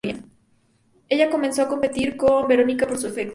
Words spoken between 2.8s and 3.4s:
por su afecto.